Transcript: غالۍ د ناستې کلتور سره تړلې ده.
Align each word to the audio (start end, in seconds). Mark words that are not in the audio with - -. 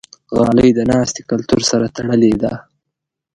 غالۍ 0.37 0.69
د 0.75 0.79
ناستې 0.91 1.21
کلتور 1.29 1.61
سره 1.71 1.85
تړلې 1.95 2.33
ده. 2.41 2.53